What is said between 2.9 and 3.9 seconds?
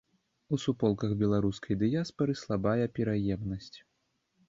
пераемнасць.